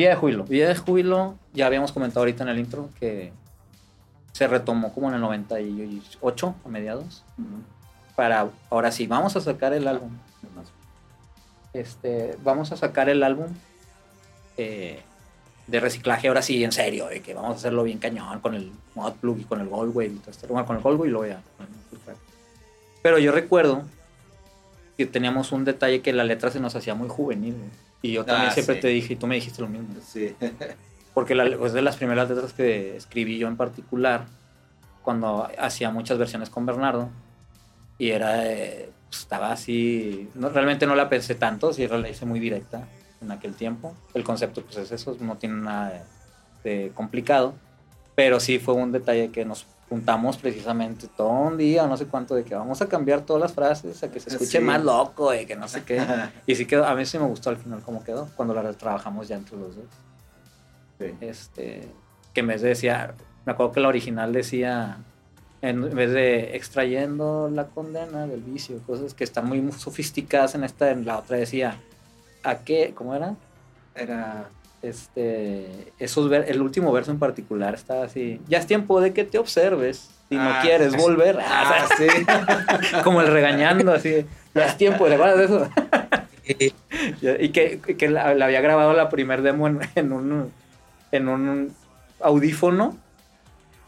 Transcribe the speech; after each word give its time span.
Vida 0.00 0.10
de 0.10 0.16
Júbilo. 0.16 0.44
Vida 0.44 0.68
de 0.68 0.76
Júbilo, 0.76 1.34
ya 1.52 1.66
habíamos 1.66 1.92
comentado 1.92 2.20
ahorita 2.20 2.42
en 2.44 2.48
el 2.48 2.58
intro 2.58 2.88
que 2.98 3.32
se 4.32 4.48
retomó 4.48 4.94
como 4.94 5.10
en 5.10 5.16
el 5.16 5.20
98, 5.20 6.54
a 6.64 6.68
mediados. 6.70 7.22
Para, 8.16 8.48
ahora 8.70 8.92
sí, 8.92 9.06
vamos 9.06 9.36
a 9.36 9.42
sacar 9.42 9.74
el 9.74 9.86
álbum. 9.86 10.10
Este, 11.74 12.34
vamos 12.42 12.72
a 12.72 12.78
sacar 12.78 13.10
el 13.10 13.22
álbum 13.22 13.48
eh, 14.56 15.02
de 15.66 15.80
reciclaje, 15.80 16.28
ahora 16.28 16.40
sí, 16.40 16.64
en 16.64 16.72
serio, 16.72 17.08
de 17.08 17.20
que 17.20 17.34
vamos 17.34 17.50
a 17.50 17.56
hacerlo 17.56 17.82
bien 17.82 17.98
cañón 17.98 18.40
con 18.40 18.54
el 18.54 18.72
Modplug 18.94 19.40
y 19.40 19.44
con 19.44 19.60
el 19.60 19.68
Goldwave 19.68 20.14
y 20.14 20.18
todo 20.18 20.30
esto. 20.30 20.46
Bueno, 20.48 20.66
con 20.66 20.76
el 20.76 20.82
Goldwave 20.82 21.08
y 21.08 21.12
luego 21.12 21.26
ya. 21.26 21.42
Pero 23.02 23.18
yo 23.18 23.32
recuerdo 23.32 23.82
que 24.96 25.04
teníamos 25.04 25.52
un 25.52 25.66
detalle 25.66 26.00
que 26.00 26.14
la 26.14 26.24
letra 26.24 26.50
se 26.50 26.58
nos 26.58 26.74
hacía 26.74 26.94
muy 26.94 27.10
juvenil. 27.10 27.54
Y 28.02 28.12
yo 28.12 28.24
también 28.24 28.48
Ah, 28.50 28.52
siempre 28.52 28.76
sí. 28.76 28.80
te 28.80 28.88
dije, 28.88 29.12
y 29.12 29.16
tú 29.16 29.26
me 29.26 29.34
dijiste 29.34 29.60
lo 29.62 29.68
mismo. 29.68 29.88
Sí. 30.02 30.34
Porque 31.14 31.34
la, 31.34 31.56
pues 31.58 31.72
de 31.72 31.82
las 31.82 31.96
primeras 31.96 32.28
letras 32.28 32.52
que 32.52 32.96
escribí 32.96 33.38
yo 33.38 33.48
en 33.48 33.56
particular, 33.56 34.26
cuando 35.02 35.48
hacía 35.58 35.90
muchas 35.90 36.18
versiones 36.18 36.50
con 36.50 36.66
Bernardo, 36.66 37.10
y 37.98 38.10
era, 38.10 38.46
eh, 38.46 38.90
pues, 39.08 39.20
estaba 39.22 39.52
así, 39.52 40.28
no, 40.34 40.48
realmente 40.48 40.86
no 40.86 40.94
la 40.94 41.08
pensé 41.08 41.34
tanto, 41.34 41.72
sí 41.72 41.86
la 41.86 42.08
hice 42.08 42.24
muy 42.26 42.40
directa 42.40 42.86
en 43.20 43.30
aquel 43.30 43.54
tiempo. 43.54 43.94
El 44.14 44.24
concepto 44.24 44.62
pues 44.62 44.76
es 44.78 44.92
eso, 44.92 45.16
no 45.20 45.36
tiene 45.36 45.56
nada 45.56 46.04
de, 46.64 46.70
de 46.70 46.90
complicado, 46.92 47.54
pero 48.14 48.40
sí 48.40 48.58
fue 48.58 48.74
un 48.74 48.92
detalle 48.92 49.30
que 49.30 49.44
nos 49.44 49.66
juntamos 49.90 50.38
precisamente 50.38 51.08
todo 51.08 51.28
un 51.28 51.58
día, 51.58 51.86
no 51.86 51.96
sé 51.96 52.06
cuánto, 52.06 52.34
de 52.36 52.44
que 52.44 52.54
vamos 52.54 52.80
a 52.80 52.86
cambiar 52.86 53.22
todas 53.22 53.42
las 53.42 53.52
frases, 53.52 54.02
a 54.02 54.10
que 54.10 54.20
se 54.20 54.30
escuche 54.30 54.58
Sí. 54.58 54.64
más 54.64 54.82
loco, 54.82 55.32
de 55.32 55.44
que 55.46 55.56
no 55.56 55.66
sé 55.68 55.82
qué. 55.84 56.00
Y 56.46 56.54
sí 56.54 56.64
quedó, 56.64 56.86
a 56.86 56.94
mí 56.94 57.04
sí 57.04 57.18
me 57.18 57.26
gustó 57.26 57.50
al 57.50 57.56
final 57.58 57.82
cómo 57.84 58.02
quedó, 58.04 58.28
cuando 58.36 58.54
la 58.54 58.72
trabajamos 58.72 59.28
ya 59.28 59.36
entre 59.36 59.56
los 59.58 59.74
dos 59.76 59.84
Sí. 60.98 61.06
este, 61.20 61.88
que 62.32 62.40
en 62.40 62.46
vez 62.46 62.62
de 62.62 62.68
decía, 62.68 63.14
me 63.44 63.52
acuerdo 63.52 63.72
que 63.72 63.80
la 63.80 63.88
original 63.88 64.32
decía, 64.32 64.98
en 65.60 65.94
vez 65.94 66.12
de 66.12 66.56
extrayendo 66.56 67.50
la 67.52 67.66
condena 67.66 68.26
del 68.26 68.42
vicio, 68.42 68.78
cosas 68.86 69.12
que 69.14 69.24
están 69.24 69.46
muy 69.48 69.72
sofisticadas 69.72 70.54
en 70.54 70.62
esta, 70.64 70.90
en 70.90 71.04
la 71.04 71.18
otra 71.18 71.36
decía, 71.36 71.76
¿a 72.44 72.58
qué? 72.58 72.92
¿Cómo 72.94 73.14
era? 73.14 73.34
Era. 73.94 74.48
Este, 74.82 75.92
esos 75.98 76.28
ver- 76.30 76.46
el 76.48 76.62
último 76.62 76.90
verso 76.92 77.10
en 77.10 77.18
particular 77.18 77.74
estaba 77.74 78.04
así, 78.04 78.40
ya 78.48 78.58
es 78.58 78.66
tiempo 78.66 79.00
de 79.00 79.12
que 79.12 79.24
te 79.24 79.38
observes. 79.38 80.08
Si 80.28 80.36
no 80.36 80.42
Ah, 80.48 80.60
quieres 80.62 80.92
sí. 80.92 80.98
volver, 80.98 81.38
Ah, 81.40 81.86
sí. 81.98 82.06
como 83.04 83.20
el 83.20 83.26
regañando 83.28 83.92
así, 83.92 84.24
ya 84.54 84.66
es 84.66 84.76
tiempo, 84.76 85.06
¿te 85.06 85.14
acuerdas 85.14 85.38
de 85.38 85.44
eso? 85.44 85.68
Y 87.40 87.50
que, 87.50 87.78
que 87.80 88.08
la, 88.08 88.34
la 88.34 88.46
había 88.46 88.60
grabado 88.60 88.92
la 88.92 89.08
primer 89.08 89.42
demo 89.42 89.68
en, 89.68 89.78
en 89.94 90.12
un, 90.12 90.50
en 91.12 91.28
un 91.28 91.72
audífono 92.20 92.96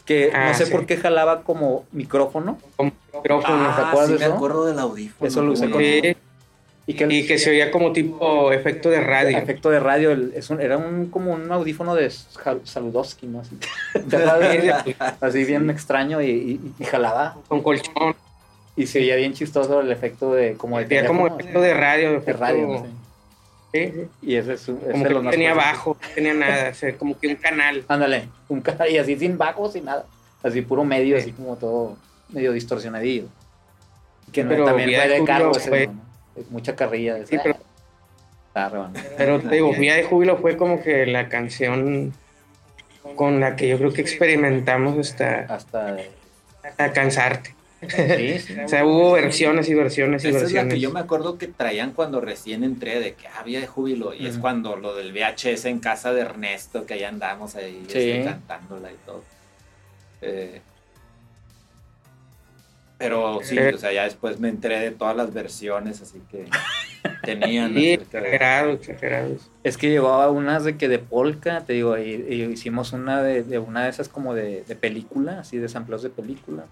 que 0.05 0.31
Ah, 0.33 0.47
no 0.49 0.53
sé 0.53 0.65
sí. 0.67 0.71
por 0.71 0.85
qué 0.85 0.95
jalaba 0.97 1.41
como 1.43 1.85
micrófono. 1.91 2.57
micrófono. 2.79 3.75
¿te 3.75 3.81
acuerdas 3.81 4.07
sí 4.07 4.13
de 4.13 4.19
me 4.29 4.33
acuerdo 4.35 4.65
del 4.65 4.79
audífono. 4.79 5.27
Eso 5.27 5.41
lo 5.41 5.51
usé 5.53 5.69
con- 5.69 5.81
Y 6.85 6.95
que 6.95 7.05
el 7.05 7.11
y 7.13 7.25
que 7.25 7.37
se 7.37 7.49
oía 7.49 7.71
como 7.71 7.93
tipo 7.93 8.51
efecto 8.51 8.89
de 8.89 8.99
radio. 8.99 9.37
efecto 9.37 9.69
de 9.69 9.79
radio 9.79 10.11
el- 10.11 10.33
es 10.35 10.49
un- 10.49 10.59
era 10.59 10.77
un, 10.77 11.07
como 11.09 11.31
un 11.31 11.49
audífono 11.51 11.95
de 11.95 12.09
Sal- 12.09 12.59
Saludowski, 12.65 13.25
¿no? 13.27 13.39
Así. 13.39 13.57
Así 15.21 15.45
bien 15.45 15.69
extraño 15.69 16.21
y, 16.21 16.29
y- 16.29 16.59
y 16.79 16.83
jalaba. 16.85 17.37
Con 17.47 17.61
colchón. 17.63 18.15
Y 18.75 18.87
se 18.87 18.99
oía 18.99 19.15
bien 19.15 19.33
chistoso 19.33 19.81
el 19.81 19.91
efecto 19.91 20.33
de 20.33 20.55
como 20.55 20.79
de 20.79 21.05
como 21.05 21.27
efecto 21.27 21.61
de 21.61 21.73
radio. 21.73 22.11
de 22.11 22.17
efecto- 22.17 22.41
radio. 22.41 22.67
¿no? 22.67 22.85
Sí. 23.71 23.91
Y 24.21 24.35
ese 24.35 24.53
es, 24.53 24.67
un- 24.67 24.79
ese 24.83 24.91
Como 24.91 25.03
que 25.05 25.13
no 25.13 25.29
tenía 25.31 25.53
bajo, 25.53 25.97
no 26.01 26.07
tenía 26.15 26.33
nada. 26.33 26.69
o 26.69 26.73
sea, 26.73 26.93
como 26.97 27.17
que 27.19 27.27
un 27.27 27.35
canal. 27.35 27.83
Ándale, 27.87 28.27
un 28.49 28.61
ca- 28.61 28.87
y 28.89 28.97
así 28.97 29.17
sin 29.17 29.37
bajos, 29.37 29.73
sin 29.73 29.85
nada. 29.85 30.05
Así 30.43 30.61
puro 30.61 30.83
medio, 30.83 31.17
así 31.17 31.31
como 31.31 31.55
todo 31.55 31.95
medio 32.29 32.51
distorsionadillo. 32.51 33.25
Que 34.31 34.43
no, 34.43 34.49
Pero 34.49 34.65
también 34.65 34.89
fue 34.99 35.07
de 35.07 35.23
cargo 35.23 35.51
ese, 35.55 35.69
fue- 35.69 35.87
¿no? 35.87 36.12
Mucha 36.49 36.75
carrilla. 36.75 37.15
De, 37.15 37.25
Sí, 37.27 37.37
pero-. 37.41 37.57
Pero 39.17 39.39
te 39.39 39.55
digo, 39.55 39.73
Vía 39.73 39.95
de 39.95 40.03
Júbilo 40.03 40.37
fue 40.37 40.57
como 40.57 40.81
que 40.81 41.05
la 41.07 41.27
canción 41.27 42.13
con 43.15 43.39
la 43.39 43.55
que 43.55 43.67
yo 43.67 43.77
creo 43.77 43.91
que 43.93 44.01
experimentamos 44.01 44.97
hasta, 44.97 45.39
Hasta. 45.53 45.97
hasta 46.63 46.93
cansarte. 46.93 47.55
Sí, 47.89 48.39
sí. 48.39 48.55
O 48.63 48.67
sea, 48.69 48.85
hubo 48.85 49.11
versiones 49.11 49.67
y 49.69 49.73
versiones 49.73 50.23
y 50.23 50.27
Esa 50.29 50.37
es 50.37 50.43
la 50.43 50.47
versiones. 50.47 50.73
que 50.75 50.79
yo 50.79 50.91
me 50.91 51.01
acuerdo 51.01 51.37
que 51.37 51.47
traían 51.47 51.91
cuando 51.91 52.21
recién 52.21 52.63
entré, 52.63 52.99
de 53.01 53.13
que 53.15 53.27
había 53.27 53.59
de 53.59 53.67
júbilo. 53.67 54.13
Y 54.13 54.25
es 54.27 54.37
cuando 54.37 54.77
lo 54.77 54.95
del 54.95 55.11
VHS 55.11 55.65
en 55.65 55.79
casa 55.79 56.13
de 56.13 56.21
Ernesto, 56.21 56.85
que 56.85 56.93
ahí 56.93 57.03
andamos 57.03 57.55
ahí 57.55 57.83
Sí. 57.89 58.11
este, 58.11 58.23
cantándola 58.23 58.89
y 58.91 58.95
todo. 59.05 59.23
Eh, 60.21 60.61
pero 62.97 63.39
sí, 63.43 63.57
Eh. 63.57 63.73
o 63.73 63.77
sea, 63.77 63.91
ya 63.91 64.03
después 64.03 64.39
me 64.39 64.49
enteré 64.49 64.79
de 64.79 64.91
todas 64.91 65.15
las 65.15 65.33
versiones, 65.33 66.01
así 66.01 66.21
que 66.31 66.45
tenían. 67.23 67.73
Sí, 67.73 67.91
exagerados, 67.93 68.79
exagerados. 68.81 69.49
Es 69.63 69.77
que 69.77 69.89
llevaba 69.89 70.29
unas 70.31 70.63
de 70.63 70.77
que 70.77 70.87
de 70.87 70.99
polka, 70.99 71.61
te 71.61 71.73
digo, 71.73 71.97
y, 71.97 72.25
y 72.29 72.43
hicimos 72.43 72.93
una 72.93 73.21
de, 73.21 73.43
de 73.43 73.59
una 73.59 73.83
de 73.83 73.89
esas 73.89 74.09
como 74.09 74.33
de, 74.33 74.63
de 74.63 74.75
película, 74.75 75.39
así 75.39 75.57
de 75.57 75.69
sampleos 75.69 76.03
de 76.03 76.09
película. 76.09 76.65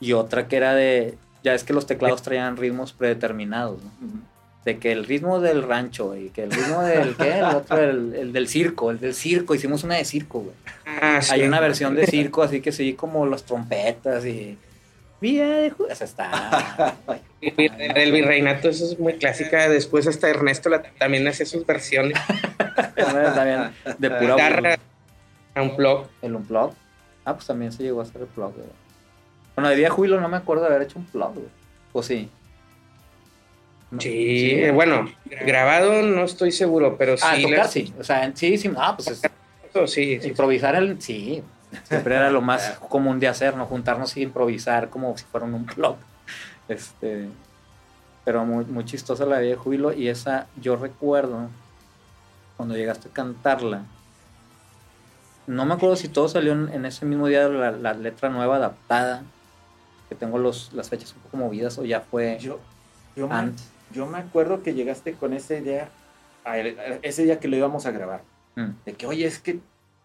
Y 0.00 0.12
otra 0.14 0.48
que 0.48 0.56
era 0.56 0.74
de. 0.74 1.14
Ya 1.42 1.54
es 1.54 1.64
que 1.64 1.72
los 1.72 1.86
teclados 1.86 2.22
traían 2.22 2.56
ritmos 2.56 2.92
predeterminados, 2.92 3.82
¿no? 3.82 3.90
De 4.64 4.78
que 4.78 4.92
el 4.92 5.06
ritmo 5.06 5.40
del 5.40 5.62
rancho 5.62 6.14
y 6.16 6.28
que 6.28 6.42
el 6.42 6.50
ritmo 6.50 6.82
del 6.82 7.16
¿qué? 7.16 7.38
el 7.38 7.44
otro 7.44 7.78
el, 7.78 8.14
el 8.14 8.32
del 8.34 8.46
circo, 8.46 8.90
el 8.90 9.00
del 9.00 9.14
circo, 9.14 9.54
hicimos 9.54 9.84
una 9.84 9.94
de 9.96 10.04
circo, 10.04 10.40
güey. 10.40 10.54
Ah, 10.84 11.20
sí. 11.22 11.32
Hay 11.32 11.42
una 11.44 11.60
versión 11.60 11.94
de 11.94 12.06
circo 12.06 12.42
así 12.42 12.60
que 12.60 12.70
sí 12.72 12.92
como 12.92 13.24
las 13.24 13.44
trompetas 13.44 14.26
y 14.26 14.58
Vía 15.20 15.46
de 15.46 15.72
Ju- 15.72 15.86
Esa 15.90 16.04
está. 16.04 16.96
El 17.40 18.12
virreinato, 18.12 18.68
eso 18.68 18.84
es 18.84 18.98
muy 18.98 19.14
clásica. 19.14 19.68
Después 19.68 20.06
hasta 20.06 20.28
Ernesto 20.28 20.68
la- 20.68 20.82
también 20.82 21.26
hace 21.28 21.44
sus 21.46 21.64
versiones. 21.66 22.18
también 22.96 23.70
de 23.98 24.10
pura 24.10 24.34
Guitarra, 24.34 24.78
a 25.54 25.62
un 25.62 25.76
blog. 25.76 26.06
el 26.22 26.34
unplug. 26.36 26.72
Ah, 27.24 27.34
pues 27.34 27.46
también 27.46 27.70
se 27.72 27.82
llegó 27.82 28.00
a 28.00 28.04
hacer 28.04 28.22
el 28.22 28.26
plug, 28.28 28.54
güey. 28.54 28.66
Bueno, 29.56 29.68
de 29.68 29.76
día 29.76 29.90
Júbilo 29.90 30.20
no 30.20 30.28
me 30.28 30.38
acuerdo 30.38 30.62
de 30.64 30.70
haber 30.70 30.82
hecho 30.82 30.98
un 30.98 31.04
plug, 31.06 31.34
güey. 31.34 31.46
¿O 31.92 32.02
sí? 32.02 32.30
No. 33.90 34.00
Sí, 34.00 34.52
eh, 34.52 34.70
bueno, 34.70 35.10
grabado 35.24 36.02
no 36.02 36.24
estoy 36.24 36.52
seguro, 36.52 36.96
pero 36.96 37.16
sí. 37.16 37.24
Ah, 37.26 37.36
tocar 37.42 37.68
sí. 37.68 37.92
O 37.98 38.04
sea, 38.04 38.30
sí, 38.34 38.56
sí. 38.56 38.70
Ah, 38.76 38.94
pues 38.96 39.08
es, 39.08 39.90
sí. 39.92 40.20
Improvisar 40.22 40.76
el. 40.76 41.00
Sí. 41.02 41.42
Siempre 41.84 42.16
era 42.16 42.30
lo 42.30 42.40
más 42.40 42.78
común 42.88 43.20
de 43.20 43.28
hacer, 43.28 43.56
¿no? 43.56 43.66
Juntarnos 43.66 44.16
y 44.16 44.22
improvisar 44.22 44.90
como 44.90 45.16
si 45.16 45.24
fueran 45.24 45.54
un 45.54 45.64
club. 45.64 45.96
Este. 46.68 47.28
Pero 48.24 48.44
muy, 48.44 48.64
muy 48.64 48.84
chistosa 48.84 49.24
la 49.26 49.38
de 49.38 49.54
Júbilo. 49.56 49.92
Y 49.92 50.08
esa, 50.08 50.46
yo 50.60 50.76
recuerdo, 50.76 51.48
cuando 52.56 52.76
llegaste 52.76 53.08
a 53.08 53.12
cantarla. 53.12 53.82
No 55.46 55.64
me 55.64 55.74
acuerdo 55.74 55.96
si 55.96 56.08
todo 56.08 56.28
salió 56.28 56.52
en, 56.52 56.68
en 56.72 56.84
ese 56.86 57.06
mismo 57.06 57.26
día 57.26 57.48
la, 57.48 57.70
la 57.72 57.94
letra 57.94 58.28
nueva 58.28 58.56
adaptada. 58.56 59.22
Que 60.08 60.14
tengo 60.14 60.38
los, 60.38 60.72
las 60.72 60.88
fechas 60.90 61.12
un 61.14 61.20
poco 61.22 61.36
movidas 61.36 61.78
o 61.78 61.84
ya 61.84 62.00
fue 62.00 62.36
Yo, 62.40 62.58
yo, 63.14 63.28
me, 63.28 63.34
antes. 63.34 63.68
yo 63.92 64.06
me 64.06 64.18
acuerdo 64.18 64.62
que 64.62 64.74
llegaste 64.74 65.14
con 65.14 65.32
esa 65.32 65.54
idea, 65.54 65.88
a 66.44 66.58
el- 66.58 66.78
a 66.80 66.84
ese 67.02 67.22
día 67.22 67.38
que 67.38 67.46
lo 67.46 67.56
íbamos 67.56 67.86
a 67.86 67.92
grabar, 67.92 68.22
Mm. 68.56 68.70
de 68.84 68.92
que, 68.94 69.06
oye, 69.06 69.24
es 69.24 69.38
que 69.38 69.60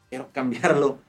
quiero 0.09 0.29
cambiarlo. 0.31 0.99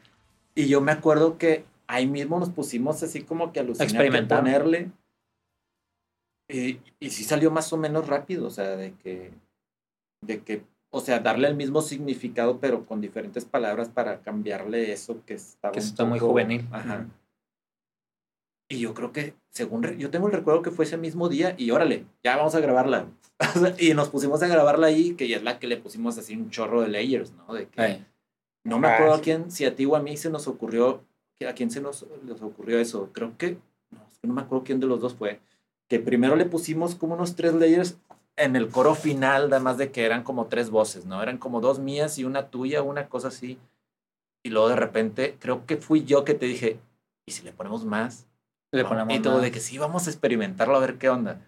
Y 0.57 0.67
yo 0.69 0.81
me 0.81 0.91
acuerdo 0.91 1.39
que 1.39 1.65
ahí 1.87 2.07
mismo 2.09 2.41
nos 2.41 2.51
pusimos 2.51 3.01
así 3.03 3.23
como 3.23 3.53
que 3.53 3.61
a 3.61 3.63
alucinar 3.63 3.89
Experimentar. 3.89 4.39
ponerle. 4.41 4.91
Y, 6.49 6.81
y 7.01 7.11
sí 7.11 7.23
salió 7.25 7.51
más 7.51 7.73
o 7.73 7.77
menos 7.77 8.07
rápido, 8.09 8.47
o 8.47 8.51
sea, 8.51 8.77
de 8.77 8.93
que, 8.95 9.33
de 10.25 10.41
que, 10.43 10.65
o 10.91 11.01
sea, 11.01 11.19
darle 11.19 11.49
el 11.49 11.57
mismo 11.57 11.83
significado, 11.83 12.59
pero 12.61 12.87
con 12.87 13.01
diferentes 13.01 13.45
palabras 13.45 13.89
para 13.89 14.21
cambiarle 14.23 14.93
eso 14.93 15.23
que 15.27 15.35
estaba 15.35 15.73
Que 15.73 15.81
está 15.81 16.05
muy 16.05 16.19
poco- 16.21 16.33
juvenil. 16.33 16.67
Ajá. 16.73 17.07
Y 18.69 18.81
yo 18.81 18.95
creo 18.95 19.13
que, 19.13 19.35
según 19.53 19.83
yo 19.99 20.11
tengo 20.11 20.27
el 20.27 20.33
recuerdo 20.33 20.63
que 20.63 20.71
fue 20.73 20.85
ese 20.87 20.97
mismo 20.97 21.29
día 21.29 21.55
y 21.59 21.71
órale, 21.71 22.05
ya 22.25 22.37
vamos 22.37 22.55
a 22.55 22.61
grabarla. 22.61 23.07
y 23.79 23.95
nos 23.95 24.09
pusimos 24.09 24.43
a 24.43 24.49
grabarla 24.49 24.87
ahí, 24.89 25.15
que 25.15 25.29
ya 25.29 25.37
es 25.37 25.43
la 25.43 25.59
que 25.59 25.67
le 25.67 25.77
pusimos 25.77 26.17
así 26.19 26.35
un 26.37 26.51
chorro 26.51 26.81
de 26.81 26.89
layers, 26.89 27.33
¿no? 27.33 27.53
De 27.55 27.69
que 27.69 27.85
Eh, 27.85 28.07
no 28.67 28.79
me 28.79 28.89
acuerdo 28.89 29.15
a 29.15 29.21
quién, 29.21 29.51
si 29.51 29.65
a 29.65 29.75
ti 29.75 29.87
o 29.87 29.97
a 29.97 30.01
mí 30.01 30.17
se 30.17 30.31
nos 30.31 30.47
ocurrió, 30.49 31.03
a 31.47 31.53
quién 31.53 31.71
se 31.71 31.81
nos, 31.81 32.07
les 32.25 32.43
ocurrió 32.43 32.79
eso. 32.79 33.11
Creo 33.13 33.37
que, 33.37 33.59
no, 33.91 34.01
no 34.23 34.35
me 34.35 34.43
acuerdo 34.43 34.65
quién 34.65 34.81
de 34.81 34.87
los 34.87 35.01
dos 35.01 35.15
fue. 35.15 35.41
Que 35.89 36.01
primero 36.01 36.37
le 36.37 36.47
pusimos 36.47 36.95
como 36.95 37.15
unos 37.15 37.37
tres 37.37 37.55
layers 37.55 37.99
en 38.37 38.57
el 38.57 38.69
coro 38.69 38.95
final, 38.95 39.53
además 39.53 39.79
de 39.79 39.91
que 39.91 40.05
eran 40.05 40.23
como 40.23 40.47
tres 40.47 40.71
voces, 40.71 41.07
¿no? 41.07 41.23
Eran 41.23 41.39
como 41.39 41.61
dos 41.61 41.79
mías 41.79 42.19
y 42.19 42.25
una 42.25 42.49
tuya, 42.49 42.83
una 42.83 43.09
cosa 43.09 43.29
así. 43.29 43.59
Y 44.45 44.51
luego 44.51 44.69
de 44.69 44.77
repente, 44.77 45.37
creo 45.39 45.67
que 45.67 45.77
fui 45.77 46.05
yo 46.05 46.25
que 46.25 46.35
te 46.35 46.47
dije, 46.47 46.79
¿y 47.27 47.33
si 47.33 47.43
le 47.43 47.53
ponemos 47.53 47.85
más? 47.85 48.27
le 48.73 48.85
ponemos 48.85 49.15
y 49.15 49.21
todo 49.21 49.35
más. 49.35 49.43
de 49.43 49.51
que 49.51 49.61
sí, 49.61 49.79
vamos 49.79 50.07
a 50.07 50.11
experimentarlo 50.11 50.77
a 50.77 50.81
ver 50.81 50.99
qué 50.99 51.09
onda. 51.09 51.41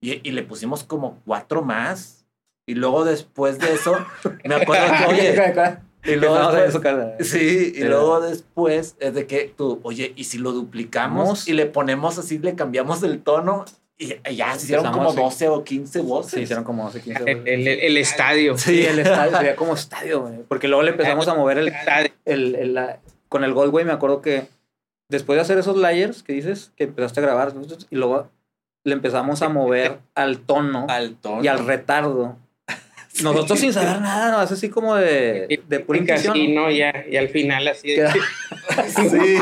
Y, 0.00 0.26
y 0.28 0.32
le 0.32 0.42
pusimos 0.42 0.82
como 0.84 1.20
cuatro 1.24 1.62
más. 1.62 2.26
Y 2.66 2.74
luego 2.74 3.04
después 3.04 3.58
de 3.58 3.72
eso, 3.72 3.96
me 4.44 4.54
acuerdo 4.54 4.86
que, 4.98 5.06
oye, 5.14 5.78
y 6.04 6.14
luego 6.16 6.36
a 6.36 6.50
después- 6.52 6.68
eso, 6.70 6.80
cara. 6.80 7.16
Sí, 7.20 7.72
y 7.74 7.78
Sí. 7.80 7.84
luego 7.84 8.20
después 8.20 8.96
es 9.00 9.14
de 9.14 9.26
que 9.26 9.52
tú, 9.56 9.80
oye, 9.82 10.12
¿y 10.16 10.24
si 10.24 10.38
lo 10.38 10.52
duplicamos 10.52 11.24
Vamos. 11.24 11.48
y 11.48 11.52
le 11.52 11.66
ponemos 11.66 12.18
así, 12.18 12.38
le 12.38 12.54
cambiamos 12.54 13.02
el 13.02 13.22
tono? 13.22 13.64
Y 13.98 14.16
ya 14.34 14.54
se 14.56 14.64
hicieron 14.64 14.86
como 14.90 15.10
Empezamos, 15.10 15.34
sí. 15.34 15.44
12 15.44 15.48
o 15.48 15.64
15 15.64 16.00
voces. 16.00 16.32
Sí, 16.32 16.40
hicieron 16.40 16.64
como 16.64 16.84
12, 16.84 17.02
15 17.02 17.22
El, 17.30 17.46
el- 17.46 17.68
el 17.68 17.96
estadio. 17.98 18.58
Sí, 18.58 18.84
el 18.84 18.98
estadio, 18.98 19.30
se 19.36 19.42
veía 19.42 19.54
como 19.56 19.74
estadio, 19.74 20.22
güey. 20.22 20.42
Porque 20.48 20.66
luego 20.66 20.82
le 20.82 20.90
empezamos 20.90 21.28
a 21.28 21.34
mover 21.34 21.58
el, 21.58 21.68
Estadio. 21.68 22.10
el, 22.24 22.74
la- 22.74 22.98
con 23.28 23.44
el 23.44 23.52
Goldway, 23.52 23.84
me 23.84 23.92
acuerdo 23.92 24.20
que 24.20 24.48
después 25.08 25.36
de 25.36 25.42
hacer 25.42 25.58
esos 25.58 25.76
layers 25.76 26.22
que 26.24 26.32
dices, 26.32 26.72
que 26.76 26.84
empezaste 26.84 27.20
a 27.20 27.22
grabar, 27.22 27.52
y 27.90 27.96
luego 27.96 28.28
le 28.84 28.94
empezamos 28.94 29.40
a 29.42 29.48
mover 29.48 30.00
al 30.16 30.38
tono 30.40 30.86
Al 30.88 31.14
tono. 31.16 31.44
y 31.44 31.46
al 31.48 31.64
retardo. 31.64 32.36
Nosotros 33.22 33.58
sin 33.60 33.72
saber 33.72 34.00
nada, 34.00 34.30
no, 34.32 34.42
es 34.42 34.50
así 34.52 34.68
como 34.70 34.94
de, 34.96 35.60
de 35.68 35.80
pura 35.80 35.98
Y 35.98 36.00
intuición. 36.02 36.54
no, 36.54 36.70
ya, 36.70 37.04
y 37.10 37.16
al 37.16 37.28
final 37.28 37.68
así 37.68 37.88
de 37.90 37.96
Queda- 37.96 38.14
Sí. 38.88 39.36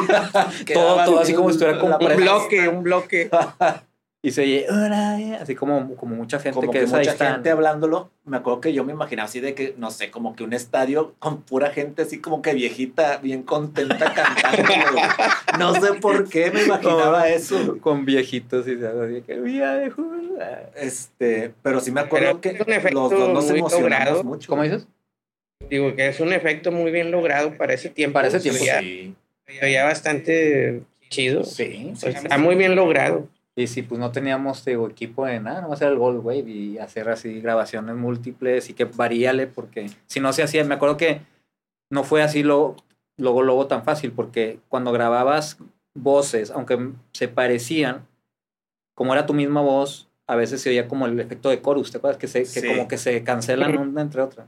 Todo- 0.74 1.04
todo 1.04 1.20
así 1.20 1.32
como 1.34 1.48
si 1.50 1.54
estuviera 1.56 1.78
como 1.78 1.96
un 1.96 2.16
bloque, 2.16 2.68
un 2.68 2.82
bloque. 2.82 3.30
Y 4.22 4.32
se 4.32 4.42
oye, 4.42 4.66
"Hola", 4.68 5.18
eh", 5.18 5.38
así 5.40 5.54
como, 5.54 5.96
como 5.96 6.14
mucha 6.14 6.38
gente 6.38 6.56
como 6.56 6.70
que, 6.70 6.80
que 6.80 6.84
es 6.84 6.92
ahí 6.92 6.98
mucha 6.98 7.12
están. 7.12 7.32
gente 7.36 7.50
hablándolo, 7.50 8.10
me 8.26 8.36
acuerdo 8.36 8.60
que 8.60 8.74
yo 8.74 8.84
me 8.84 8.92
imaginaba 8.92 9.26
así 9.26 9.40
de 9.40 9.54
que, 9.54 9.74
no 9.78 9.90
sé, 9.90 10.10
como 10.10 10.36
que 10.36 10.44
un 10.44 10.52
estadio 10.52 11.14
con 11.18 11.40
pura 11.40 11.70
gente 11.70 12.02
así 12.02 12.18
como 12.20 12.42
que 12.42 12.52
viejita, 12.52 13.16
bien 13.16 13.42
contenta 13.44 14.12
cantando. 14.12 15.00
no 15.58 15.74
sé 15.80 15.94
por 15.94 16.28
qué 16.28 16.50
me 16.50 16.64
imaginaba 16.64 17.28
eso. 17.30 17.78
Con 17.80 18.04
viejitos 18.04 18.68
y 18.68 18.72
así 18.84 19.22
que 19.22 19.40
"Vida 19.40 19.76
de 19.76 19.88
Julio". 19.90 20.34
Este, 20.76 21.52
pero 21.62 21.80
sí 21.80 21.90
me 21.90 22.00
acuerdo 22.00 22.40
Pero 22.42 22.64
que 22.66 22.90
los 22.92 23.10
dos 23.10 23.32
nos 23.32 23.48
emocionamos 23.50 23.80
logrado. 23.80 24.24
mucho. 24.24 24.50
¿Cómo 24.50 24.62
dices? 24.64 24.86
Digo 25.70 25.94
que 25.94 26.08
es 26.08 26.20
un 26.20 26.32
efecto 26.34 26.72
muy 26.72 26.90
bien 26.90 27.10
logrado 27.10 27.56
para 27.56 27.72
ese 27.72 27.88
tiempo. 27.88 28.14
Para 28.14 28.28
ese 28.28 28.40
Se 28.40 28.50
tiempo, 28.50 28.60
veía- 28.64 28.80
Sí. 28.80 29.14
veía 29.62 29.84
bastante 29.84 30.82
chido. 31.08 31.42
Sí, 31.44 31.92
Pues 32.00 32.16
está 32.16 32.36
muy 32.38 32.54
bien 32.54 32.76
logrado. 32.76 33.26
Y 33.56 33.66
si 33.66 33.82
pues 33.82 33.98
no 33.98 34.12
teníamos 34.12 34.62
te 34.64 34.70
digo, 34.70 34.88
equipo 34.88 35.26
de 35.26 35.40
nada, 35.40 35.60
nomás 35.62 35.80
era 35.82 35.90
el 35.90 35.98
Gold 35.98 36.24
Wave 36.24 36.48
y 36.50 36.78
hacer 36.78 37.08
así 37.08 37.40
grabaciones 37.40 37.96
múltiples 37.96 38.70
y 38.70 38.74
que 38.74 38.84
varíale 38.84 39.46
porque 39.46 39.90
si 40.06 40.20
no 40.20 40.32
se 40.32 40.42
hacía, 40.42 40.64
me 40.64 40.74
acuerdo 40.76 40.96
que 40.96 41.20
no 41.90 42.04
fue 42.04 42.22
así 42.22 42.42
luego, 42.42 42.76
luego, 43.18 43.42
luego 43.42 43.66
tan 43.66 43.82
fácil 43.84 44.12
porque 44.12 44.60
cuando 44.68 44.92
grababas 44.92 45.58
voces, 45.94 46.50
aunque 46.52 46.90
se 47.12 47.26
parecían, 47.28 48.06
como 48.94 49.12
era 49.12 49.26
tu 49.26 49.34
misma 49.34 49.60
voz, 49.60 50.08
a 50.28 50.36
veces 50.36 50.62
se 50.62 50.70
oía 50.70 50.86
como 50.86 51.06
el 51.06 51.18
efecto 51.18 51.48
de 51.50 51.60
chorus, 51.60 51.90
¿te 51.90 51.98
acuerdas? 51.98 52.18
Que, 52.18 52.28
se, 52.28 52.40
que 52.42 52.46
Sí. 52.46 52.66
como 52.68 52.86
que 52.86 52.98
se 52.98 53.24
cancelan 53.24 53.76
una 53.76 54.00
entre 54.02 54.22
otra. 54.22 54.46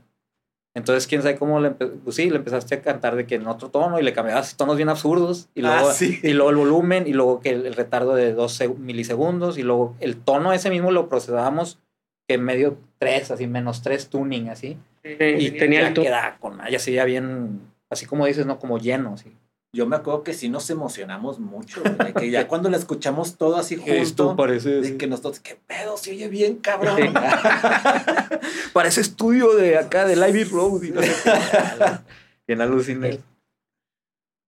Entonces, 0.75 1.05
quién 1.05 1.21
sabe 1.21 1.35
cómo 1.37 1.59
le, 1.59 1.69
empe- 1.69 1.91
pues 2.03 2.15
sí, 2.15 2.29
le 2.29 2.37
empezaste 2.37 2.75
a 2.75 2.81
cantar 2.81 3.15
de 3.15 3.27
que 3.27 3.35
en 3.35 3.45
otro 3.47 3.69
tono 3.69 3.99
y 3.99 4.03
le 4.03 4.11
cambiabas 4.13 4.57
tonos 4.57 4.75
bien 4.75 4.89
absurdos 4.89 5.49
y 5.53 5.61
luego, 5.61 5.89
Ah, 5.89 5.93
sí. 5.93 6.19
y 6.23 6.33
luego 6.33 6.49
el 6.49 6.55
volumen 6.55 7.05
y 7.07 7.13
luego 7.13 7.39
que 7.41 7.49
el, 7.51 7.65
el 7.67 7.75
retardo 7.75 8.15
de 8.15 8.33
12 8.33 8.67
milisegundos 8.69 9.57
y 9.59 9.63
luego 9.63 9.95
el 9.99 10.17
tono 10.17 10.51
ese 10.51 10.69
mismo 10.71 10.89
lo 10.91 11.09
procesábamos 11.09 11.79
que 12.27 12.37
medio 12.39 12.77
3, 12.97 13.29
así 13.31 13.45
menos 13.45 13.81
3 13.83 14.07
tuning 14.09 14.49
así 14.49 14.77
y 15.03 15.09
Y 15.47 15.51
tenía 15.51 15.81
ya 15.81 15.87
el 15.89 15.93
tu- 15.93 16.01
queda 16.01 16.37
con 16.39 16.57
ya 16.71 16.79
se 16.79 16.89
veía 16.91 17.05
bien 17.05 17.59
así 17.91 18.05
como 18.07 18.25
dices, 18.25 18.45
no 18.47 18.57
como 18.57 18.79
lleno, 18.79 19.13
así. 19.13 19.31
Yo 19.75 19.87
me 19.87 19.95
acuerdo 19.95 20.21
que 20.21 20.33
sí 20.33 20.49
nos 20.49 20.69
emocionamos 20.69 21.39
mucho, 21.39 21.81
güey, 21.81 22.13
que 22.13 22.29
ya 22.29 22.47
cuando 22.47 22.69
la 22.69 22.77
escuchamos 22.77 23.37
todo 23.37 23.57
así 23.57 23.81
Esto 23.85 24.27
junto, 24.27 24.35
parece 24.35 24.81
de 24.81 24.97
que 24.97 25.07
nosotros, 25.07 25.39
qué 25.39 25.57
pedo, 25.65 25.97
se 25.97 26.11
oye 26.11 26.27
bien, 26.27 26.57
cabrón. 26.57 26.95
parece 28.73 29.01
estudio 29.01 29.55
de 29.55 29.79
acá 29.79 30.05
de 30.05 30.15
Live 30.15 30.45
Road 30.51 30.83
y 30.83 30.91
no 30.91 31.01
sé 31.01 31.11
bien 32.47 32.61
alucinante. 32.61 33.21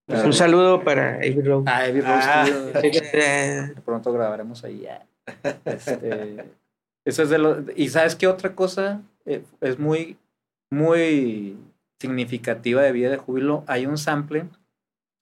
Un 0.07 0.33
saludo 0.33 0.83
para 0.83 1.15
Abbey 1.15 1.41
Road. 1.41 1.63
Ah, 1.65 1.87
Road 1.87 2.03
Ah. 2.05 2.45
Studio. 2.45 3.01
Eh, 3.13 3.73
pronto 3.83 4.13
grabaremos 4.13 4.63
ahí 4.63 4.81
ya. 4.81 5.07
Este, 5.65 6.45
eso 7.03 7.23
es 7.23 7.29
de 7.29 7.39
lo. 7.39 7.65
¿Y 7.75 7.89
sabes 7.89 8.15
qué 8.15 8.27
otra 8.27 8.53
cosa 8.53 9.01
eh, 9.25 9.43
es 9.61 9.79
muy, 9.79 10.17
muy 10.69 11.57
significativa 11.99 12.83
de 12.83 12.91
Vida 12.91 13.09
de 13.09 13.17
Júbilo? 13.17 13.63
Hay 13.65 13.87
un 13.87 13.97
sample 13.97 14.45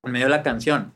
en 0.03 0.11
medio 0.11 0.25
de 0.25 0.31
la 0.31 0.43
canción. 0.43 0.93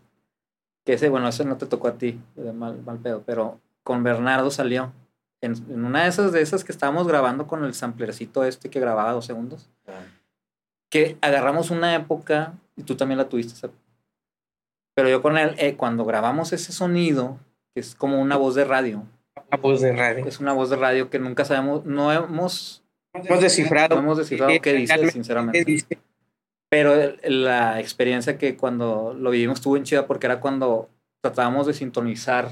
Que 0.86 0.94
ese, 0.94 1.10
bueno, 1.10 1.28
ese 1.28 1.46
no 1.46 1.58
te 1.58 1.66
tocó 1.66 1.88
a 1.88 1.98
ti, 1.98 2.20
de 2.36 2.54
mal, 2.54 2.82
mal 2.84 2.98
pedo, 3.00 3.24
pero 3.26 3.60
con 3.84 4.04
Bernardo 4.04 4.52
salió. 4.52 4.94
En, 5.42 5.54
en 5.54 5.86
una 5.86 6.04
de 6.04 6.10
esas, 6.10 6.32
de 6.32 6.42
esas 6.42 6.64
que 6.64 6.72
estábamos 6.72 7.08
grabando 7.08 7.48
con 7.48 7.64
el 7.64 7.74
samplercito 7.74 8.44
este 8.44 8.70
que 8.70 8.80
grababa 8.80 9.12
dos 9.12 9.26
segundos, 9.26 9.70
que 10.90 11.18
agarramos 11.22 11.70
una 11.70 11.94
época, 11.96 12.54
y 12.76 12.84
tú 12.84 12.96
también 12.96 13.18
la 13.18 13.30
tuviste, 13.30 13.70
pero 14.96 15.10
yo 15.10 15.22
con 15.22 15.38
él, 15.38 15.54
eh, 15.60 15.76
cuando 15.76 16.06
grabamos 16.06 16.54
ese 16.54 16.72
sonido, 16.72 17.38
que 17.76 17.82
es 17.82 17.94
como 17.94 18.20
una 18.20 18.36
voz 18.36 18.56
de 18.56 18.66
radio, 18.66 19.04
a 19.52 19.58
voz 19.58 19.82
de 19.82 19.96
radio. 19.96 20.26
es 20.26 20.40
una 20.40 20.54
voz 20.54 20.72
de 20.72 20.76
radio 20.76 21.12
que 21.12 21.20
nunca 21.20 21.46
sabemos, 21.46 21.86
no 21.86 22.12
hemos, 22.12 22.84
Hemos 23.14 23.42
descifrado. 23.42 23.96
no 23.96 24.02
hemos 24.02 24.18
descifrado 24.18 24.52
qué 24.60 24.74
dice, 24.74 25.12
sinceramente. 25.12 25.60
¿qué 25.60 25.66
dice? 25.66 26.00
Pero 26.70 26.94
el- 26.96 27.44
la 27.46 27.80
experiencia 27.80 28.38
que 28.38 28.58
cuando 28.58 29.16
lo 29.18 29.32
vivimos 29.32 29.60
estuvo 29.60 29.78
en 29.78 29.84
chida 29.84 30.06
porque 30.06 30.26
era 30.28 30.40
cuando 30.40 30.90
tratábamos 31.22 31.66
de 31.68 31.74
sintonizar 31.74 32.50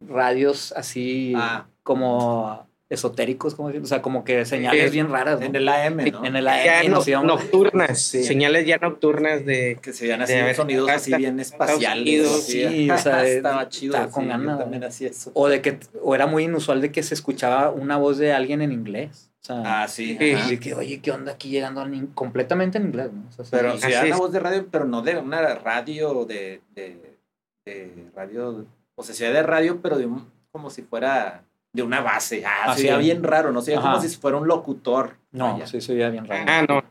radios 0.00 0.72
así 0.76 1.32
Ah. 1.36 1.66
como 1.82 2.66
esotéricos, 2.90 3.54
como 3.54 3.68
decir, 3.68 3.82
o 3.82 3.86
sea, 3.86 4.02
como 4.02 4.22
que 4.22 4.44
señales 4.44 4.86
Sí. 4.90 4.90
bien 4.90 5.08
raras. 5.10 5.40
¿no? 5.40 5.46
En 5.46 5.56
el 5.56 5.66
AM, 5.66 6.10
¿no? 6.10 6.26
En 6.26 6.36
el 6.36 6.44
Ya 6.44 6.80
AM 6.80 6.88
no- 6.90 6.96
nos 6.96 7.08
íbamos- 7.08 7.26
nocturnas, 7.26 7.98
Sí. 8.02 8.22
señales 8.22 8.66
ya 8.66 8.76
nocturnas 8.76 9.46
de 9.46 9.78
que 9.80 9.94
se 9.94 10.04
veían 10.04 10.20
así 10.20 10.34
De 10.34 10.54
sonidos 10.54 10.90
así 10.90 11.14
bien 11.14 11.40
espaciales. 11.40 12.28
Así. 12.30 12.68
sí, 12.68 12.90
o 12.90 12.98
sea, 12.98 13.24
estaba 13.26 13.68
chido. 13.70 13.94
estaba 13.94 14.12
con 14.12 14.28
ganas. 14.28 14.58
también 14.58 14.84
hacía 14.84 15.08
eso. 15.08 15.30
O 15.34 15.48
de 15.48 15.62
que, 15.62 15.78
o 16.02 16.14
era 16.14 16.26
muy 16.26 16.44
inusual 16.44 16.82
de 16.82 16.92
que 16.92 17.02
se 17.02 17.14
escuchaba 17.14 17.70
una 17.70 17.96
voz 17.96 18.18
de 18.18 18.34
alguien 18.34 18.60
en 18.60 18.72
inglés. 18.72 19.30
O 19.42 19.44
sea, 19.44 19.82
Ah, 19.82 19.88
sí. 19.88 20.16
Sí. 20.46 20.58
que, 20.58 20.72
oye, 20.74 21.00
¿qué 21.00 21.10
onda 21.10 21.32
aquí 21.32 21.48
llegando 21.50 21.82
en 21.82 22.06
completamente 22.08 22.78
en 22.78 22.84
inglés? 22.86 23.10
¿no? 23.12 23.24
O 23.28 23.32
sea. 23.32 23.44
Pero 23.50 23.76
sí, 23.76 23.86
era 23.88 24.00
es. 24.02 24.06
una 24.06 24.16
voz 24.18 24.32
de 24.32 24.38
radio, 24.40 24.68
pero 24.70 24.84
no 24.84 25.02
de 25.02 25.16
una 25.18 25.54
radio 25.56 26.24
de, 26.24 26.60
de, 26.74 27.16
de 27.64 28.10
radio, 28.14 28.64
o 28.94 29.02
sea, 29.02 29.28
era 29.28 29.38
de 29.40 29.42
radio, 29.46 29.80
pero 29.82 29.98
de 29.98 30.06
un, 30.06 30.30
como 30.52 30.70
si 30.70 30.82
fuera 30.82 31.42
de 31.72 31.82
una 31.82 32.00
base. 32.00 32.44
Ah, 32.46 32.66
Ah, 32.66 32.76
se 32.76 32.82
veía 32.82 32.96
sí. 32.98 33.02
bien 33.02 33.22
raro, 33.24 33.50
no 33.50 33.62
sé, 33.62 33.74
como 33.74 33.88
Ajá. 33.88 34.00
si 34.00 34.14
fuera 34.16 34.36
un 34.36 34.46
locutor. 34.46 35.16
no, 35.32 35.54
Vaya. 35.54 35.66
sí 35.66 35.80
se 35.80 35.92
oía 35.92 36.08
bien 36.10 36.26
raro. 36.26 36.44
Ah, 36.46 36.64
no. 36.68 36.84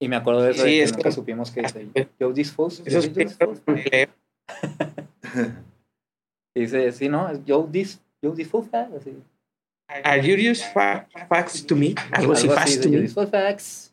Y 0.00 0.08
me 0.08 0.16
acuerdo 0.16 0.42
de 0.42 0.50
eso, 0.50 0.64
Sí, 0.64 0.70
de 0.70 0.76
que 0.78 0.82
es 0.82 0.92
nunca 0.92 1.02
que- 1.10 1.12
supimos 1.12 1.50
que 1.52 1.62
dice, 1.62 1.88
yo 2.18 2.32
disfus, 2.32 2.82
Eso 2.84 2.98
es 2.98 3.12
Dice, 6.54 6.92
sí, 6.92 7.08
¿no? 7.08 7.28
Es 7.30 7.40
Joe 7.46 7.66
dis, 7.70 8.00
Joe 8.22 8.34
disfus, 8.34 8.66
así. 8.74 9.16
Use 10.50 10.64
fa- 10.72 11.06
facts 11.28 11.66
to 11.66 11.76
me? 11.76 11.94
Algo 12.12 12.32
así, 12.32 12.48
facts 12.48 12.80
to 12.80 12.88
Yo 12.88 13.00
me. 13.00 13.08
facts, 13.08 13.26
facts. 13.26 13.92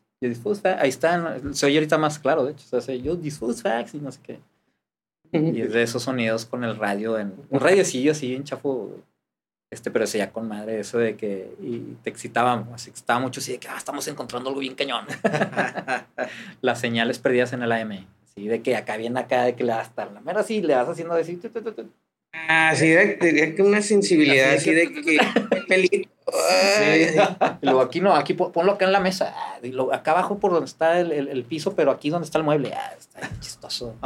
Ahí 0.80 0.88
está, 0.88 1.38
se 1.52 1.66
oye 1.66 1.76
ahorita 1.78 1.98
más 1.98 2.18
claro, 2.18 2.44
de 2.44 2.52
hecho. 2.52 2.64
O 2.76 2.80
sea, 2.80 2.94
yo 2.94 3.16
disfus 3.16 3.62
facts 3.62 3.94
y 3.94 3.98
no 3.98 4.10
sé 4.12 4.20
qué. 4.22 4.40
Y 5.32 5.60
es 5.62 5.72
de 5.72 5.82
esos 5.82 6.02
sonidos 6.02 6.44
con 6.44 6.64
el 6.64 6.76
radio, 6.76 7.18
en 7.18 7.32
un 7.50 7.60
radiocillo 7.60 8.12
así, 8.12 8.34
en 8.34 8.44
chafo. 8.44 8.90
Este, 9.72 9.92
pero 9.92 10.04
ese 10.04 10.18
ya 10.18 10.32
con 10.32 10.48
madre, 10.48 10.80
eso 10.80 10.98
de 10.98 11.16
que 11.16 11.54
y 11.62 11.96
te 12.02 12.10
excitaba, 12.10 12.66
así 12.74 12.90
excitaba 12.90 13.20
mucho, 13.20 13.38
así 13.38 13.52
de 13.52 13.58
que 13.58 13.68
ah, 13.68 13.76
estamos 13.78 14.06
encontrando 14.08 14.48
algo 14.48 14.60
bien 14.60 14.74
cañón. 14.74 15.06
Las 16.60 16.80
señales 16.80 17.20
perdidas 17.20 17.52
en 17.52 17.62
el 17.62 17.70
AM, 17.70 18.04
así 18.24 18.48
de 18.48 18.62
que 18.62 18.74
acá 18.74 18.96
viene 18.96 19.20
acá, 19.20 19.44
de 19.44 19.54
que 19.54 19.62
le 19.62 19.70
das 19.70 19.86
hasta 19.88 20.06
la 20.06 20.20
mera 20.20 20.40
así, 20.40 20.60
le 20.60 20.74
vas 20.74 20.88
haciendo 20.88 21.14
así. 22.32 22.46
Ah, 22.48 22.72
sí, 22.76 22.88
de, 22.88 23.16
de- 23.16 23.32
de 23.32 23.54
que 23.54 23.62
una 23.62 23.82
sensibilidad 23.82 24.54
Así 24.54 24.72
de 24.72 24.86
de 24.86 24.92
que 25.02 25.18
peligro. 25.68 26.10
Ay, 26.50 27.16
Y 27.60 27.66
luego 27.66 27.80
aquí 27.80 28.00
no, 28.00 28.14
aquí 28.14 28.34
pon- 28.34 28.52
ponlo 28.52 28.72
acá 28.72 28.84
en 28.84 28.92
la 28.92 29.00
mesa, 29.00 29.34
ah, 29.36 29.58
acá 29.92 30.12
abajo 30.12 30.38
por 30.38 30.52
donde 30.52 30.66
está 30.66 31.00
el, 31.00 31.10
el- 31.12 31.28
el 31.28 31.44
piso, 31.44 31.74
pero 31.74 31.90
aquí 31.90 32.08
donde 32.10 32.24
está 32.26 32.38
el 32.38 32.44
mueble, 32.44 32.72
ah, 32.74 32.92
está 32.96 33.28
chistoso. 33.40 33.96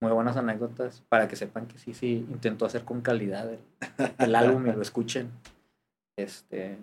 Muy 0.00 0.12
buenas 0.12 0.36
anécdotas 0.36 1.02
para 1.08 1.26
que 1.26 1.36
sepan 1.36 1.66
que 1.66 1.78
sí, 1.78 1.94
sí, 1.94 2.26
intentó 2.30 2.66
hacer 2.66 2.84
con 2.84 3.00
calidad 3.00 3.48
el, 3.50 3.60
el 4.18 4.34
álbum 4.34 4.66
y 4.66 4.72
lo 4.72 4.82
escuchen. 4.82 5.30
Este, 6.18 6.76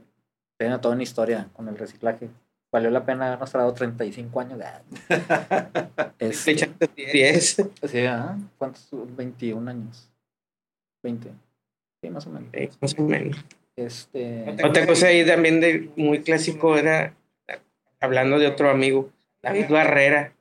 tiene 0.58 0.80
toda 0.80 0.96
una 0.96 1.04
historia 1.04 1.48
con 1.54 1.68
el 1.68 1.78
reciclaje. 1.78 2.30
Valió 2.72 2.90
la 2.90 3.06
pena 3.06 3.28
habernos 3.28 3.52
tardado 3.52 3.72
35 3.76 4.40
años. 4.40 4.60
ah. 4.66 4.82
le 6.20 6.28
Este, 6.30 6.52
echaste 6.54 6.88
10. 7.14 7.56
sí, 7.84 8.06
ah, 8.08 8.36
¿cuántos? 8.58 8.90
21 9.16 9.70
años. 9.70 10.10
20. 11.04 11.30
Sí, 12.02 12.10
más 12.10 12.26
o 12.28 12.32
menos. 12.32 12.50
Más 12.82 12.96
o 12.98 13.02
menos. 13.04 13.38
Este, 13.76 14.46
Otra 14.64 14.86
cosa 14.86 15.08
ahí 15.08 15.26
también 15.26 15.60
de 15.60 15.90
muy 15.96 16.22
clásico 16.22 16.78
era, 16.78 17.14
hablando 18.00 18.40
de 18.40 18.48
otro 18.48 18.70
amigo, 18.70 19.10
David 19.42 19.66
Barrera. 19.70 20.34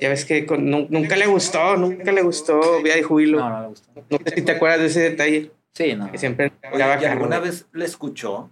Ya 0.00 0.08
ves 0.08 0.24
que 0.24 0.46
con- 0.46 0.70
nunca 0.70 1.16
le 1.16 1.26
gustó, 1.26 1.76
nunca 1.76 2.12
le 2.12 2.22
gustó 2.22 2.82
Vía 2.82 2.94
de 2.96 3.02
Júbilo. 3.02 3.38
no, 3.40 3.50
no 3.50 3.62
le 3.62 3.68
gustó. 3.68 3.90
No 4.10 4.18
sé 4.24 4.34
si 4.36 4.42
te 4.42 4.52
acuerdas 4.52 4.80
de 4.80 4.86
ese 4.86 5.00
detalle. 5.00 5.50
Sí, 5.74 5.94
no. 5.94 6.10
Que 6.10 6.18
siempre 6.18 6.52
Oye, 6.70 6.78
daba 6.78 7.00
¿y 7.02 7.04
alguna 7.06 7.40
vez 7.40 7.66
le 7.72 7.84
escuchó? 7.84 8.48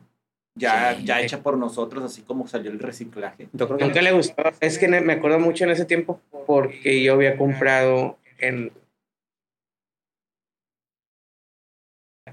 ya, 0.56 0.96
Sí. 0.96 1.04
ya 1.04 1.20
hecha 1.22 1.42
por 1.42 1.56
nosotros, 1.56 2.02
así 2.04 2.22
como 2.22 2.46
salió 2.46 2.70
el 2.70 2.78
reciclaje. 2.78 3.48
Yo 3.52 3.66
creo 3.66 3.78
que 3.78 3.84
Nunca 3.84 4.02
le 4.02 4.12
gustó. 4.12 4.42
Es 4.60 4.78
que 4.78 4.88
me 4.88 5.12
acuerdo 5.12 5.38
mucho 5.38 5.64
en 5.64 5.70
ese 5.70 5.84
tiempo 5.86 6.20
porque 6.46 7.02
yo 7.02 7.14
había 7.14 7.36
comprado 7.38 8.18
en 8.38 8.72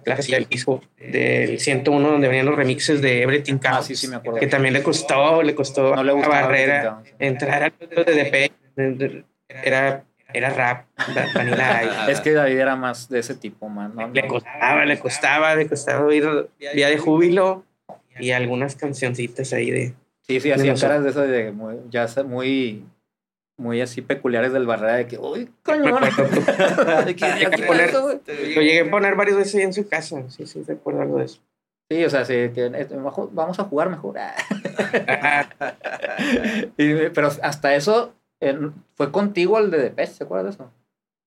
la 0.07 0.15
casilla 0.15 0.37
del 0.37 0.47
disco 0.47 0.81
del 0.97 1.59
101 1.59 2.09
donde 2.11 2.27
venían 2.27 2.45
los 2.45 2.55
remixes 2.55 3.01
de 3.01 3.21
Everything 3.23 3.55
Ah, 3.63 3.71
Counts. 3.71 3.87
sí, 3.87 3.95
sí, 3.95 4.07
me 4.07 4.15
acuerdo. 4.17 4.39
Que 4.39 4.47
también 4.47 4.73
le 4.73 4.81
costó, 4.83 5.41
le 5.43 5.53
costó 5.55 5.95
no 5.95 6.03
le 6.03 6.11
a 6.11 6.15
gustaba. 6.15 6.41
Barrera 6.41 7.03
entrar 7.19 7.63
al 7.63 7.73
de 8.05 8.13
DP. 8.13 8.51
Era, 9.49 10.03
era 10.33 10.49
rap, 10.49 10.85
Vanilla. 11.33 12.07
Es 12.09 12.21
que 12.21 12.33
David 12.33 12.57
era 12.59 12.75
más 12.75 13.09
de 13.09 13.19
ese 13.19 13.35
tipo, 13.35 13.69
man. 13.69 13.93
¿no? 13.95 14.07
Le 14.09 14.27
costaba, 14.27 14.85
le 14.85 14.99
costaba, 14.99 15.55
le 15.55 15.67
costaba 15.67 16.05
oír 16.05 16.49
Día 16.73 16.89
de 16.89 16.97
Júbilo 16.97 17.63
y 18.19 18.31
algunas 18.31 18.75
cancioncitas 18.75 19.53
ahí 19.53 19.71
de... 19.71 19.93
Sí, 20.21 20.39
sí, 20.41 20.51
hacían 20.51 20.77
caras 20.77 21.03
de 21.03 21.09
esas 21.09 21.29
de 21.29 21.51
muy, 21.51 21.75
ya 21.89 22.05
muy, 22.25 22.83
muy 23.57 23.81
así 23.81 24.01
peculiares 24.01 24.53
del 24.53 24.65
Barrera 24.67 24.95
de 24.95 25.07
que, 25.07 25.17
uy, 25.17 25.49
coño, 25.63 25.83
Me 25.85 25.91
no". 25.91 25.97
acuerdo. 25.97 28.19
De. 28.25 28.55
Lo 28.55 28.61
llegué 28.61 28.81
a 28.81 28.91
poner 28.91 29.15
varias 29.15 29.37
veces 29.37 29.55
en 29.63 29.73
su 29.73 29.87
casa. 29.87 30.29
Sí, 30.29 30.45
sí, 30.45 30.63
recuerdo 30.67 31.01
algo 31.01 31.17
de 31.19 31.25
eso. 31.25 31.39
Sí, 31.89 32.03
o 32.03 32.09
sea, 32.09 32.25
sí, 32.25 32.33
que 32.53 32.65
eh, 32.73 32.87
vamos 33.31 33.59
a 33.59 33.63
jugar 33.63 33.89
mejor. 33.89 34.17
Y, 36.77 37.09
pero 37.09 37.29
hasta 37.41 37.75
eso 37.75 38.13
en- 38.39 38.73
fue 38.95 39.11
contigo 39.11 39.57
el 39.59 39.71
de 39.71 39.79
Depeche, 39.79 40.13
¿te 40.19 40.23
acuerdas 40.23 40.57
de 40.57 40.63
eso? 40.63 40.71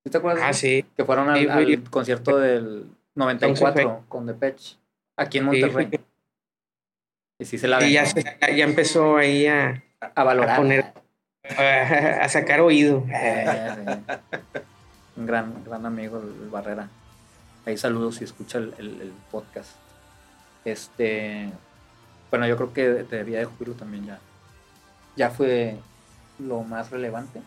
¿Sí 0.04 0.10
te 0.10 0.18
acuerdas? 0.18 0.40
de 0.40 0.46
ah, 0.46 0.50
eso? 0.50 0.60
sí. 0.60 0.84
Que 0.96 1.04
fueron 1.04 1.28
al, 1.28 1.38
Sí, 1.38 1.48
al 1.48 1.82
concierto 1.90 2.38
del 2.38 2.86
94 3.14 4.04
con 4.08 4.26
Depeche, 4.26 4.76
aquí 5.16 5.38
en 5.38 5.44
Monterrey. 5.46 5.88
y 7.38 7.44
sí 7.44 7.58
se 7.58 7.68
la 7.68 7.84
Y 7.86 7.92
ya, 7.92 8.06
se- 8.06 8.22
ya 8.22 8.64
empezó 8.64 9.16
ahí 9.16 9.46
a, 9.46 9.82
a 10.14 10.24
valorar. 10.24 10.56
a 10.56 10.62
poner- 10.62 10.92
a 12.22 12.28
sacar 12.28 12.60
oído. 12.60 13.04
Un 15.16 15.26
gran, 15.26 15.64
gran 15.64 15.86
amigo 15.86 16.18
el, 16.18 16.48
Barrera. 16.50 16.88
Ahí 17.66 17.76
saludos 17.76 18.16
si 18.16 18.24
escucha 18.24 18.58
el, 18.58 18.74
el- 18.78 19.00
el 19.02 19.12
podcast. 19.30 19.70
Este, 20.64 21.50
bueno, 22.30 22.46
yo 22.46 22.56
creo 22.56 22.72
que 22.72 22.88
de, 23.04 23.24
Día 23.24 23.38
de 23.40 23.44
Júbilo 23.46 23.74
también 23.74 24.06
ya, 24.06 24.18
ya 25.16 25.30
fue 25.30 25.76
lo 26.38 26.62
más 26.62 26.90
relevante. 26.90 27.40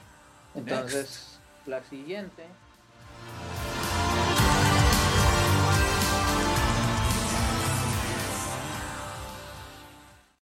Entonces, 0.55 1.39
la 1.65 1.81
siguiente 1.83 2.43